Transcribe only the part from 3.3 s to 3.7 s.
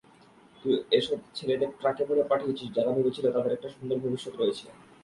তাদের একটা